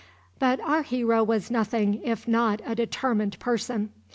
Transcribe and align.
But 0.39 0.59
our 0.61 0.81
hero 0.81 1.23
was 1.23 1.51
nothing 1.51 2.01
if 2.03 2.27
not 2.27 2.59
a 2.65 2.73
determined 2.73 3.37
person. 3.37 3.91